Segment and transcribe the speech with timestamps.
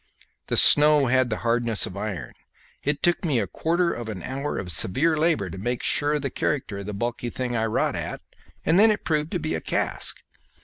[0.47, 2.33] The snow had the hardness of iron;
[2.83, 6.23] it took me a quarter of an hour of severe labour to make sure of
[6.23, 8.19] the character of the bulky thing I wrought at,
[8.65, 10.17] and then it proved to be a cask.